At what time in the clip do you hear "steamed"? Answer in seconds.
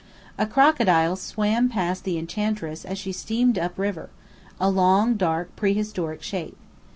3.11-3.59